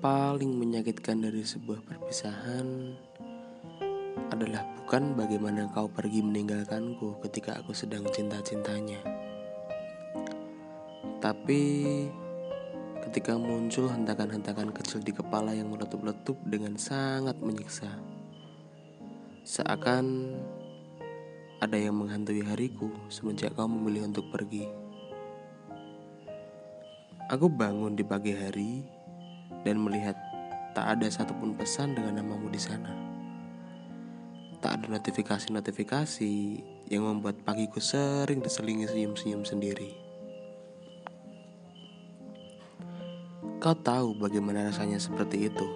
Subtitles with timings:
[0.00, 2.96] paling menyakitkan dari sebuah perpisahan
[4.32, 9.04] adalah bukan bagaimana kau pergi meninggalkanku ketika aku sedang cinta-cintanya.
[11.20, 11.60] Tapi
[13.04, 18.00] ketika muncul hentakan-hentakan kecil di kepala yang meletup-letup dengan sangat menyiksa.
[19.44, 20.32] Seakan
[21.60, 24.83] ada yang menghantui hariku semenjak kau memilih untuk pergi.
[27.34, 28.86] Aku bangun di pagi hari
[29.66, 30.14] dan melihat
[30.70, 32.94] tak ada satupun pesan dengan namamu di sana.
[34.62, 36.34] Tak ada notifikasi-notifikasi
[36.94, 39.98] yang membuat pagiku sering diselingi senyum-senyum sendiri.
[43.58, 45.66] Kau tahu bagaimana rasanya seperti itu.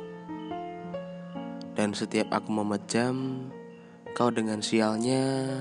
[1.75, 3.51] Dan setiap aku memejam,
[4.15, 5.59] kau dengan sialnya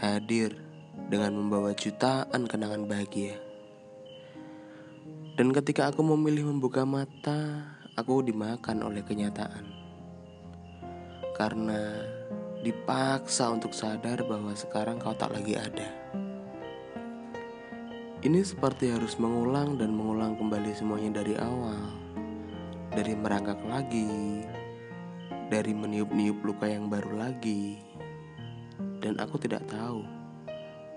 [0.00, 0.56] hadir
[1.12, 3.51] dengan membawa jutaan kenangan bahagia.
[5.32, 7.64] Dan ketika aku memilih membuka mata,
[7.96, 9.64] aku dimakan oleh kenyataan.
[11.32, 12.04] Karena
[12.60, 15.88] dipaksa untuk sadar bahwa sekarang kau tak lagi ada.
[18.22, 21.80] Ini seperti harus mengulang dan mengulang kembali semuanya dari awal.
[22.92, 24.44] Dari merangkak lagi,
[25.48, 27.80] dari meniup-niup luka yang baru lagi.
[29.00, 30.04] Dan aku tidak tahu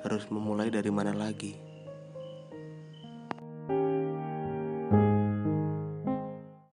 [0.04, 1.75] harus memulai dari mana lagi.